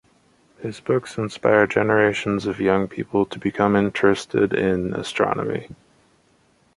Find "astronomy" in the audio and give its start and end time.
4.95-5.69